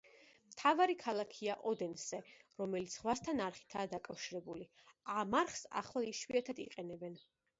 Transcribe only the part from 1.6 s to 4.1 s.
ოდენსე, რომელიც ზღვასთან არხითაა